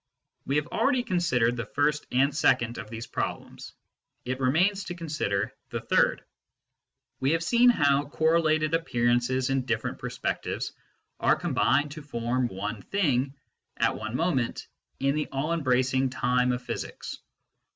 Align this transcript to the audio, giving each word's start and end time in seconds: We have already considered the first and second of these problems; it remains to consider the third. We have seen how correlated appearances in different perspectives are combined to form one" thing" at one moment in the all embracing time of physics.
We 0.47 0.55
have 0.55 0.65
already 0.65 1.03
considered 1.03 1.55
the 1.55 1.65
first 1.67 2.07
and 2.11 2.35
second 2.35 2.79
of 2.79 2.89
these 2.89 3.05
problems; 3.05 3.75
it 4.25 4.39
remains 4.39 4.83
to 4.85 4.95
consider 4.95 5.53
the 5.69 5.79
third. 5.79 6.25
We 7.19 7.33
have 7.33 7.43
seen 7.43 7.69
how 7.69 8.05
correlated 8.05 8.73
appearances 8.73 9.51
in 9.51 9.63
different 9.63 9.99
perspectives 9.99 10.71
are 11.19 11.35
combined 11.35 11.91
to 11.91 12.01
form 12.01 12.47
one" 12.47 12.81
thing" 12.91 13.35
at 13.77 13.95
one 13.95 14.15
moment 14.15 14.65
in 14.99 15.13
the 15.13 15.27
all 15.31 15.53
embracing 15.53 16.09
time 16.09 16.51
of 16.51 16.63
physics. 16.63 17.19